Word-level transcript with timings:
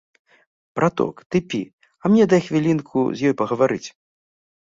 Браток, 0.77 1.17
ты 1.33 1.41
пі, 1.51 1.59
а 2.01 2.11
мне 2.13 2.23
дай 2.33 2.41
хвілінку 2.47 2.99
з 3.19 3.31
ёй 3.31 3.35
пагаварыць. 3.43 3.85